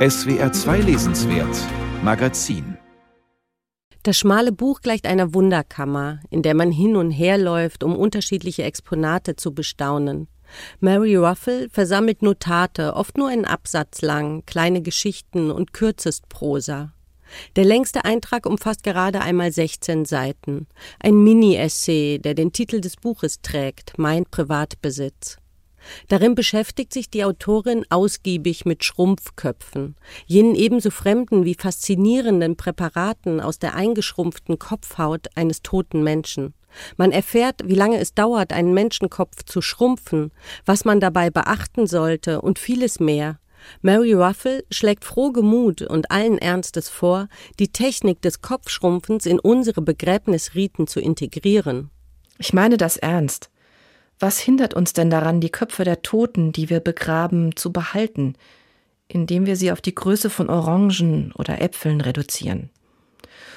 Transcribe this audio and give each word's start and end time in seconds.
SWR 0.00 0.50
2 0.50 0.78
Lesenswert 0.78 1.54
Magazin 2.02 2.78
das 4.02 4.16
schmale 4.16 4.50
Buch 4.50 4.80
gleicht 4.80 5.06
einer 5.06 5.34
Wunderkammer, 5.34 6.20
in 6.30 6.40
der 6.40 6.54
man 6.54 6.72
hin 6.72 6.96
und 6.96 7.10
her 7.10 7.36
läuft, 7.36 7.84
um 7.84 7.94
unterschiedliche 7.94 8.62
Exponate 8.62 9.36
zu 9.36 9.52
bestaunen. 9.52 10.26
Mary 10.80 11.16
Ruffle 11.16 11.68
versammelt 11.68 12.22
Notate, 12.22 12.94
oft 12.94 13.18
nur 13.18 13.28
einen 13.28 13.44
Absatz 13.44 14.00
lang, 14.00 14.42
kleine 14.46 14.80
Geschichten 14.80 15.50
und 15.50 15.74
Kürzestprosa. 15.74 16.94
Der 17.56 17.64
längste 17.66 18.06
Eintrag 18.06 18.46
umfasst 18.46 18.84
gerade 18.84 19.20
einmal 19.20 19.52
16 19.52 20.06
Seiten. 20.06 20.66
Ein 20.98 21.22
Mini-Essay, 21.22 22.20
der 22.20 22.32
den 22.32 22.54
Titel 22.54 22.80
des 22.80 22.96
Buches 22.96 23.42
trägt, 23.42 23.98
Mein 23.98 24.24
Privatbesitz. 24.24 25.39
Darin 26.08 26.34
beschäftigt 26.34 26.92
sich 26.92 27.10
die 27.10 27.24
Autorin 27.24 27.84
ausgiebig 27.90 28.64
mit 28.64 28.84
Schrumpfköpfen, 28.84 29.96
jenen 30.26 30.54
ebenso 30.54 30.90
fremden 30.90 31.44
wie 31.44 31.54
faszinierenden 31.54 32.56
Präparaten 32.56 33.40
aus 33.40 33.58
der 33.58 33.74
eingeschrumpften 33.74 34.58
Kopfhaut 34.58 35.28
eines 35.34 35.62
toten 35.62 36.02
Menschen. 36.02 36.54
Man 36.96 37.12
erfährt, 37.12 37.62
wie 37.64 37.74
lange 37.74 37.98
es 37.98 38.14
dauert, 38.14 38.52
einen 38.52 38.74
Menschenkopf 38.74 39.44
zu 39.44 39.60
schrumpfen, 39.60 40.30
was 40.64 40.84
man 40.84 41.00
dabei 41.00 41.30
beachten 41.30 41.86
sollte 41.86 42.40
und 42.40 42.58
vieles 42.58 43.00
mehr. 43.00 43.40
Mary 43.82 44.14
Ruffle 44.14 44.64
schlägt 44.70 45.04
frohgemut 45.04 45.82
und 45.82 46.10
allen 46.10 46.38
Ernstes 46.38 46.88
vor, 46.88 47.28
die 47.58 47.68
Technik 47.68 48.22
des 48.22 48.40
Kopfschrumpfens 48.40 49.26
in 49.26 49.38
unsere 49.38 49.82
Begräbnisriten 49.82 50.86
zu 50.86 51.00
integrieren. 51.00 51.90
Ich 52.38 52.52
meine 52.54 52.78
das 52.78 52.96
ernst. 52.96 53.49
Was 54.20 54.38
hindert 54.38 54.74
uns 54.74 54.92
denn 54.92 55.08
daran, 55.08 55.40
die 55.40 55.48
Köpfe 55.48 55.82
der 55.82 56.02
Toten, 56.02 56.52
die 56.52 56.68
wir 56.68 56.80
begraben, 56.80 57.56
zu 57.56 57.72
behalten, 57.72 58.34
indem 59.08 59.46
wir 59.46 59.56
sie 59.56 59.72
auf 59.72 59.80
die 59.80 59.94
Größe 59.94 60.28
von 60.28 60.50
Orangen 60.50 61.32
oder 61.32 61.62
Äpfeln 61.62 62.02
reduzieren? 62.02 62.68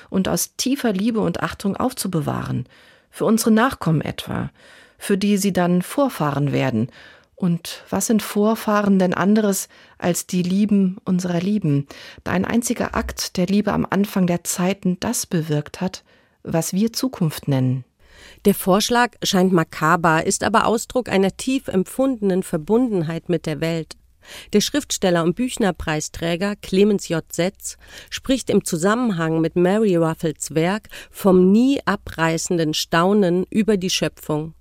Und 0.09 0.29
aus 0.29 0.55
tiefer 0.55 0.93
Liebe 0.93 1.19
und 1.19 1.43
Achtung 1.43 1.75
aufzubewahren, 1.75 2.65
für 3.09 3.25
unsere 3.25 3.51
Nachkommen 3.51 3.99
etwa, 3.99 4.51
für 4.97 5.17
die 5.17 5.35
sie 5.35 5.51
dann 5.51 5.81
Vorfahren 5.81 6.53
werden. 6.53 6.87
Und 7.35 7.83
was 7.89 8.07
sind 8.07 8.23
Vorfahren 8.23 8.99
denn 8.99 9.13
anderes 9.13 9.67
als 9.97 10.27
die 10.27 10.43
Lieben 10.43 10.97
unserer 11.03 11.41
Lieben, 11.41 11.87
da 12.23 12.31
ein 12.31 12.45
einziger 12.45 12.95
Akt 12.95 13.35
der 13.35 13.47
Liebe 13.47 13.73
am 13.73 13.85
Anfang 13.89 14.27
der 14.27 14.45
Zeiten 14.45 14.97
das 15.01 15.25
bewirkt 15.25 15.81
hat, 15.81 16.05
was 16.41 16.71
wir 16.71 16.93
Zukunft 16.93 17.49
nennen? 17.49 17.83
Der 18.45 18.55
Vorschlag 18.55 19.11
scheint 19.23 19.53
makaber, 19.53 20.25
ist 20.25 20.43
aber 20.43 20.65
Ausdruck 20.67 21.09
einer 21.09 21.35
tief 21.35 21.67
empfundenen 21.67 22.43
Verbundenheit 22.43 23.29
mit 23.29 23.45
der 23.45 23.61
Welt. 23.61 23.95
Der 24.53 24.61
Schriftsteller 24.61 25.23
und 25.23 25.35
Büchnerpreisträger 25.35 26.55
Clemens 26.55 27.09
J. 27.09 27.23
Setz 27.31 27.77
spricht 28.09 28.49
im 28.49 28.63
Zusammenhang 28.63 29.41
mit 29.41 29.55
Mary 29.55 29.95
Ruffles 29.95 30.55
Werk 30.55 30.89
vom 31.11 31.51
nie 31.51 31.81
abreißenden 31.85 32.73
Staunen 32.73 33.45
über 33.49 33.77
die 33.77 33.89
Schöpfung. 33.89 34.53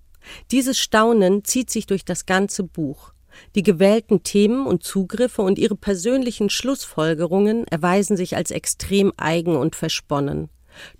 Dieses 0.51 0.79
Staunen 0.79 1.45
zieht 1.45 1.71
sich 1.71 1.87
durch 1.87 2.05
das 2.05 2.27
ganze 2.27 2.63
Buch. 2.63 3.13
Die 3.55 3.63
gewählten 3.63 4.23
Themen 4.23 4.67
und 4.67 4.83
Zugriffe 4.83 5.43
und 5.43 5.59
ihre 5.59 5.75
persönlichen 5.75 6.51
Schlussfolgerungen 6.51 7.67
erweisen 7.67 8.17
sich 8.17 8.37
als 8.37 8.51
extrem 8.51 9.13
eigen 9.17 9.57
und 9.57 9.75
versponnen. 9.75 10.51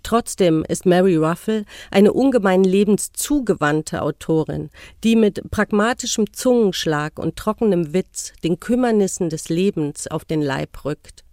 Trotzdem 0.03 0.65
ist 0.67 0.85
Mary 0.85 1.15
Ruffle 1.15 1.65
eine 1.91 2.13
ungemein 2.13 2.63
lebenszugewandte 2.63 4.01
Autorin, 4.01 4.69
die 5.03 5.15
mit 5.15 5.49
pragmatischem 5.51 6.31
Zungenschlag 6.33 7.19
und 7.19 7.35
trockenem 7.35 7.93
Witz 7.93 8.33
den 8.43 8.59
Kümmernissen 8.59 9.29
des 9.29 9.49
Lebens 9.49 10.07
auf 10.07 10.25
den 10.25 10.41
Leib 10.41 10.85
rückt. 10.85 11.23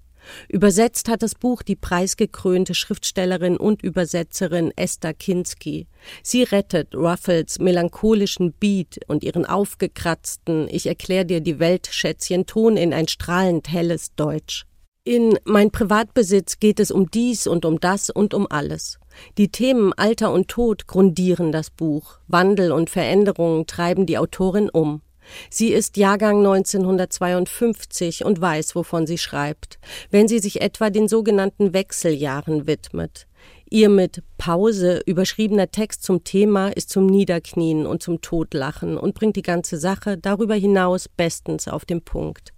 Übersetzt 0.49 1.09
hat 1.09 1.23
das 1.23 1.35
Buch 1.35 1.63
die 1.63 1.77
preisgekrönte 1.77 2.75
Schriftstellerin 2.75 3.57
und 3.57 3.83
Übersetzerin 3.83 4.73
Esther 4.77 5.15
Kinski. 5.15 5.87
Sie 6.23 6.43
rettet 6.43 6.95
Ruffles 6.95 7.59
melancholischen 7.59 8.53
Beat 8.53 9.01
und 9.07 9.25
ihren 9.25 9.47
aufgekratzten 9.47 10.69
Ich 10.71 10.87
erklär 10.87 11.25
dir 11.25 11.41
die 11.41 11.59
Welt 11.59 11.89
Schätzchen 11.91 12.47
Ton 12.47 12.77
in 12.77 12.93
ein 12.93 13.09
strahlend 13.09 13.71
helles 13.71 14.15
Deutsch. 14.15 14.67
In 15.11 15.41
Mein 15.43 15.73
Privatbesitz 15.73 16.61
geht 16.61 16.79
es 16.79 16.93
um 16.93 17.11
dies 17.11 17.49
und 17.49 17.65
um 17.65 17.81
das 17.81 18.11
und 18.11 18.33
um 18.33 18.47
alles. 18.49 19.01
Die 19.39 19.49
Themen 19.49 19.93
Alter 19.93 20.33
und 20.33 20.47
Tod 20.47 20.87
grundieren 20.87 21.51
das 21.51 21.69
Buch. 21.69 22.21
Wandel 22.29 22.71
und 22.71 22.91
Veränderungen 22.91 23.67
treiben 23.67 24.07
die 24.07 24.19
Autorin 24.19 24.71
um. 24.71 25.03
Sie 25.51 25.73
ist 25.73 25.97
Jahrgang 25.97 26.47
1952 26.47 28.25
und 28.25 28.41
weiß, 28.41 28.77
wovon 28.77 29.09
sie 29.09 29.19
schreibt, 29.19 29.81
wenn 30.11 30.29
sie 30.29 30.39
sich 30.39 30.61
etwa 30.61 30.91
den 30.91 31.09
sogenannten 31.09 31.75
Wechseljahren 31.75 32.69
widmet. 32.69 33.27
Ihr 33.69 33.89
mit 33.89 34.23
Pause 34.39 35.03
überschriebener 35.07 35.73
Text 35.73 36.05
zum 36.05 36.23
Thema 36.23 36.69
ist 36.69 36.89
zum 36.89 37.07
Niederknien 37.07 37.85
und 37.85 38.01
zum 38.01 38.21
Totlachen 38.21 38.97
und 38.97 39.15
bringt 39.15 39.35
die 39.35 39.43
ganze 39.43 39.77
Sache 39.77 40.19
darüber 40.19 40.55
hinaus 40.55 41.09
bestens 41.09 41.67
auf 41.67 41.85
den 41.85 42.01
Punkt. 42.01 42.53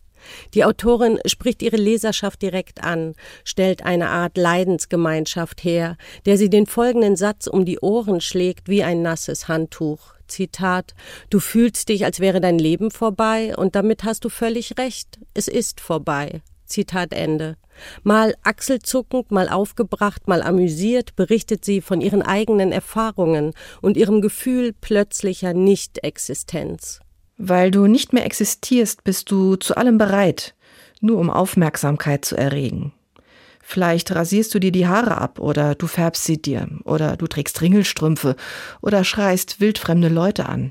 Die 0.54 0.64
Autorin 0.64 1.18
spricht 1.26 1.62
ihre 1.62 1.76
Leserschaft 1.76 2.42
direkt 2.42 2.82
an, 2.82 3.14
stellt 3.44 3.84
eine 3.84 4.08
Art 4.08 4.36
Leidensgemeinschaft 4.36 5.64
her, 5.64 5.96
der 6.26 6.38
sie 6.38 6.50
den 6.50 6.66
folgenden 6.66 7.16
Satz 7.16 7.46
um 7.46 7.64
die 7.64 7.80
Ohren 7.80 8.20
schlägt 8.20 8.68
wie 8.68 8.82
ein 8.82 9.02
nasses 9.02 9.48
Handtuch. 9.48 10.14
Zitat 10.26 10.94
Du 11.30 11.40
fühlst 11.40 11.88
dich, 11.88 12.04
als 12.04 12.20
wäre 12.20 12.40
dein 12.40 12.58
Leben 12.58 12.90
vorbei, 12.90 13.56
und 13.56 13.74
damit 13.74 14.04
hast 14.04 14.24
du 14.24 14.28
völlig 14.28 14.78
recht, 14.78 15.18
es 15.34 15.48
ist 15.48 15.80
vorbei. 15.80 16.42
Zitat 16.66 17.12
Ende. 17.12 17.56
Mal 18.02 18.34
achselzuckend, 18.42 19.30
mal 19.30 19.48
aufgebracht, 19.48 20.28
mal 20.28 20.42
amüsiert 20.42 21.16
berichtet 21.16 21.64
sie 21.64 21.80
von 21.80 22.00
ihren 22.00 22.22
eigenen 22.22 22.72
Erfahrungen 22.72 23.52
und 23.80 23.96
ihrem 23.96 24.20
Gefühl 24.20 24.72
plötzlicher 24.72 25.52
Nichtexistenz. 25.52 27.00
Weil 27.44 27.72
du 27.72 27.88
nicht 27.88 28.12
mehr 28.12 28.24
existierst, 28.24 29.02
bist 29.02 29.28
du 29.32 29.56
zu 29.56 29.76
allem 29.76 29.98
bereit, 29.98 30.54
nur 31.00 31.18
um 31.18 31.28
Aufmerksamkeit 31.28 32.24
zu 32.24 32.36
erregen. 32.36 32.92
Vielleicht 33.60 34.14
rasierst 34.14 34.54
du 34.54 34.60
dir 34.60 34.70
die 34.70 34.86
Haare 34.86 35.18
ab 35.18 35.40
oder 35.40 35.74
du 35.74 35.88
färbst 35.88 36.22
sie 36.22 36.40
dir 36.40 36.68
oder 36.84 37.16
du 37.16 37.26
trägst 37.26 37.60
Ringelstrümpfe 37.60 38.36
oder 38.80 39.02
schreist 39.02 39.60
wildfremde 39.60 40.06
Leute 40.06 40.48
an. 40.48 40.70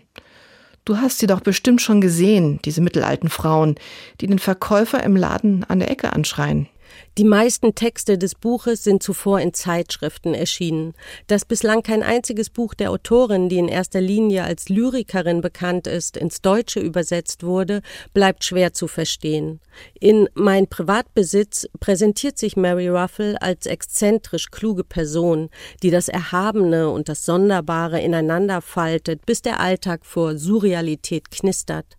Du 0.86 0.96
hast 0.96 1.20
sie 1.20 1.28
doch 1.28 1.42
bestimmt 1.42 1.82
schon 1.82 2.00
gesehen, 2.00 2.59
diese 2.64 2.80
mittelalten 2.80 3.28
Frauen, 3.28 3.76
die 4.22 4.28
den 4.28 4.40
Verkäufer 4.40 5.03
im 5.03 5.18
Laden 5.18 5.66
an 5.66 5.80
der 5.80 5.92
Ecke 5.92 6.14
anschreien. 6.14 6.70
Die 7.18 7.24
meisten 7.24 7.75
Texte 7.75 8.18
des 8.18 8.35
Buches 8.35 8.84
sind 8.84 9.03
zuvor 9.03 9.40
in 9.40 9.53
Zeitschriften 9.53 10.34
erschienen. 10.34 10.94
Dass 11.28 11.46
bislang 11.46 11.84
kein 11.84 12.03
einziges 12.03 12.50
Buch 12.50 12.74
der 12.74 12.91
Autorin, 12.91 13.50
die 13.50 13.57
in 13.57 13.68
erster 13.68 14.02
Linie 14.02 14.44
als 14.44 14.69
Lyrikerin 14.69 15.41
bekannt 15.41 15.88
ist, 15.88 16.18
ins 16.18 16.41
Deutsche 16.41 16.79
übersetzt 16.79 17.44
wurde, 17.44 17.81
bleibt 18.13 18.44
schwer 18.44 18.74
zu 18.74 18.88
verstehen. 18.88 19.59
In 20.00 20.29
Mein 20.34 20.68
Privatbesitz 20.68 21.68
präsentiert 21.79 22.38
sich 22.38 22.56
Mary 22.56 22.90
Ruffle 22.90 23.41
als 23.41 23.66
exzentrisch 23.66 24.52
kluge 24.52 24.84
Person, 24.84 25.50
die 25.84 25.91
das 25.91 26.08
Erhabene 26.08 26.90
und 26.90 27.09
das 27.09 27.25
Sonderbare 27.25 28.02
ineinander 28.02 28.62
faltet, 28.62 29.25
bis 29.25 29.41
der 29.41 29.59
Alltag 29.59 30.06
vor 30.06 30.38
Surrealität 30.38 31.31
knistert. 31.31 31.97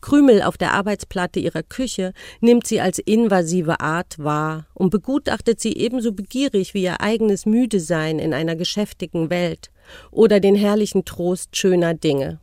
Krümel 0.00 0.42
auf 0.42 0.56
der 0.56 0.72
Arbeitsplatte 0.72 1.40
ihrer 1.40 1.62
Küche 1.62 2.12
nimmt 2.40 2.66
sie 2.66 2.80
als 2.80 2.98
invasive 2.98 3.80
Art 3.80 4.18
wahr 4.18 4.66
und 4.74 4.90
begutachtet 4.90 5.60
sie 5.60 5.76
ebenso 5.76 6.12
begierig 6.12 6.74
wie 6.74 6.82
ihr 6.82 7.00
eigenes 7.00 7.46
Müdesein 7.46 8.18
in 8.18 8.34
einer 8.34 8.56
geschäftigen 8.56 9.30
Welt 9.30 9.70
oder 10.10 10.40
den 10.40 10.54
herrlichen 10.54 11.04
Trost 11.04 11.56
schöner 11.56 11.94
Dinge. 11.94 12.40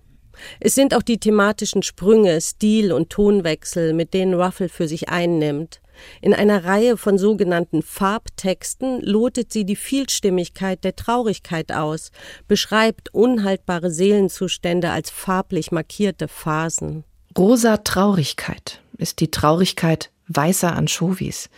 Es 0.59 0.75
sind 0.75 0.95
auch 0.95 1.01
die 1.01 1.19
thematischen 1.19 1.83
Sprünge, 1.83 2.39
Stil 2.41 2.91
und 2.91 3.09
Tonwechsel, 3.09 3.93
mit 3.93 4.13
denen 4.13 4.33
Ruffle 4.33 4.69
für 4.69 4.87
sich 4.87 5.09
einnimmt. 5.09 5.81
In 6.21 6.33
einer 6.33 6.63
Reihe 6.63 6.97
von 6.97 7.17
sogenannten 7.17 7.83
Farbtexten 7.83 9.01
lotet 9.01 9.51
sie 9.51 9.65
die 9.65 9.75
Vielstimmigkeit 9.75 10.83
der 10.83 10.95
Traurigkeit 10.95 11.71
aus, 11.71 12.11
beschreibt 12.47 13.13
unhaltbare 13.13 13.91
Seelenzustände 13.91 14.89
als 14.89 15.09
farblich 15.09 15.71
markierte 15.71 16.27
Phasen. 16.27 17.03
Rosa 17.37 17.77
Traurigkeit 17.77 18.81
ist 18.97 19.21
die 19.21 19.31
Traurigkeit 19.31 20.11
weißer 20.27 20.75
Anchovies. 20.75 21.49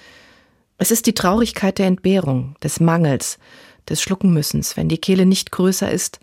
Es 0.78 0.92
ist 0.92 1.08
die 1.08 1.16
Traurigkeit 1.16 1.80
der 1.80 1.88
Entbehrung, 1.88 2.56
des 2.62 2.80
Mangels, 2.80 3.40
des 3.90 4.00
Schluckenmüssens, 4.02 4.78
wenn 4.78 4.88
die 4.88 5.00
Kehle 5.00 5.26
nicht 5.26 5.52
größer 5.52 5.90
ist 5.90 6.20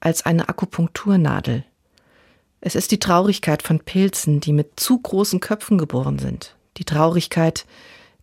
als 0.00 0.24
eine 0.24 0.48
Akupunkturnadel. 0.48 1.64
Es 2.62 2.74
ist 2.74 2.92
die 2.92 2.98
Traurigkeit 2.98 3.62
von 3.62 3.80
Pilzen, 3.80 4.40
die 4.40 4.54
mit 4.54 4.80
zu 4.80 4.98
großen 4.98 5.38
Köpfen 5.38 5.76
geboren 5.76 6.18
sind. 6.18 6.56
Die 6.78 6.84
Traurigkeit, 6.84 7.66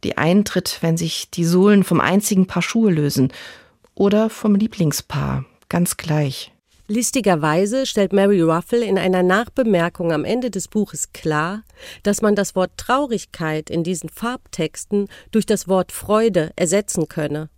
die 0.04 0.18
eintritt, 0.18 0.80
wenn 0.81 0.98
sich 0.98 1.30
die 1.30 1.45
Sohlen 1.45 1.83
vom 1.83 2.01
einzigen 2.01 2.48
Paar 2.48 2.63
Schuhe 2.63 2.92
lösen 2.92 3.31
oder 3.94 4.31
vom 4.31 4.56
Lieblingspaar, 4.56 5.45
ganz 5.69 5.98
gleich. 5.98 6.50
Listigerweise 6.92 7.86
stellt 7.86 8.12
Mary 8.12 8.42
Ruffle 8.42 8.84
in 8.84 8.98
einer 8.98 9.24
Nachbemerkung 9.24 10.12
am 10.12 10.26
Ende 10.26 10.52
des 10.52 10.68
Buches 10.68 11.14
klar, 11.14 11.64
dass 12.04 12.22
man 12.22 12.36
das 12.36 12.54
Wort 12.54 12.72
Traurigkeit 12.76 13.70
in 13.70 13.86
diesen 13.86 14.10
Farbtexten 14.10 15.08
durch 15.32 15.46
das 15.46 15.70
Wort 15.70 15.94
Freude 15.94 16.52
ersetzen 16.58 17.08
könne. 17.08 17.50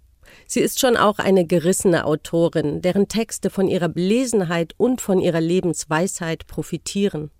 Sie 0.45 0.59
ist 0.59 0.79
schon 0.79 0.95
auch 0.97 1.17
eine 1.17 1.47
gerissene 1.47 2.05
Autorin, 2.05 2.83
deren 2.83 3.07
Texte 3.07 3.49
von 3.49 3.67
ihrer 3.67 3.89
Belesenheit 3.89 4.75
und 4.77 5.01
von 5.01 5.17
ihrer 5.17 5.41
Lebensweisheit 5.41 6.45
profitieren. 6.45 7.31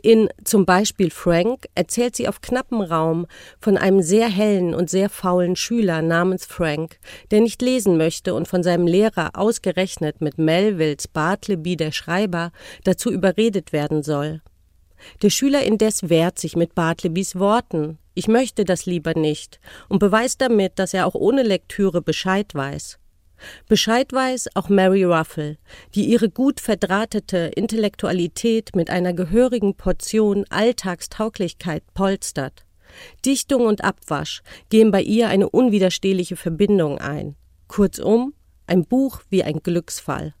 In 0.00 0.28
zum 0.44 0.66
Beispiel 0.66 1.10
Frank 1.10 1.66
erzählt 1.74 2.16
sie 2.16 2.28
auf 2.28 2.40
knappem 2.40 2.80
Raum 2.80 3.26
von 3.58 3.76
einem 3.76 4.02
sehr 4.02 4.28
hellen 4.28 4.74
und 4.74 4.90
sehr 4.90 5.08
faulen 5.08 5.56
Schüler 5.56 6.02
namens 6.02 6.46
Frank, 6.46 6.98
der 7.30 7.40
nicht 7.40 7.62
lesen 7.62 7.96
möchte 7.96 8.34
und 8.34 8.48
von 8.48 8.62
seinem 8.62 8.86
Lehrer 8.86 9.30
ausgerechnet 9.34 10.20
mit 10.20 10.38
Melvilles 10.38 11.08
Bartleby 11.08 11.76
der 11.76 11.92
Schreiber 11.92 12.52
dazu 12.84 13.10
überredet 13.10 13.72
werden 13.72 14.02
soll. 14.02 14.40
Der 15.22 15.30
Schüler 15.30 15.62
indes 15.62 16.08
wehrt 16.08 16.38
sich 16.38 16.56
mit 16.56 16.74
Bartlebys 16.74 17.36
Worten, 17.36 17.98
ich 18.14 18.28
möchte 18.28 18.64
das 18.64 18.86
lieber 18.86 19.12
nicht, 19.14 19.60
und 19.88 19.98
beweist 19.98 20.40
damit, 20.40 20.78
dass 20.78 20.94
er 20.94 21.06
auch 21.06 21.14
ohne 21.14 21.42
Lektüre 21.42 22.00
Bescheid 22.00 22.54
weiß. 22.54 22.98
Bescheid 23.68 24.12
weiß 24.12 24.48
auch 24.54 24.68
Mary 24.68 25.04
Ruffle, 25.04 25.58
die 25.94 26.06
ihre 26.06 26.30
gut 26.30 26.60
verdrahtete 26.60 27.50
Intellektualität 27.54 28.74
mit 28.74 28.90
einer 28.90 29.12
gehörigen 29.12 29.74
Portion 29.74 30.44
Alltagstauglichkeit 30.48 31.82
polstert. 31.94 32.64
Dichtung 33.24 33.66
und 33.66 33.84
Abwasch 33.84 34.42
gehen 34.68 34.90
bei 34.90 35.02
ihr 35.02 35.28
eine 35.28 35.48
unwiderstehliche 35.48 36.36
Verbindung 36.36 36.98
ein. 36.98 37.36
Kurzum, 37.68 38.34
ein 38.66 38.84
Buch 38.84 39.20
wie 39.28 39.42
ein 39.42 39.60
Glücksfall. 39.62 40.34